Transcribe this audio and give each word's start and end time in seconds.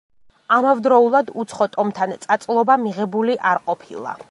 ამავდროულად 0.55 1.29
უცხო 1.43 1.67
ტომთან 1.75 2.15
წაწლობა 2.25 2.81
მიღებული 2.87 3.39
არ 3.51 3.65
ყოფილა. 3.71 4.19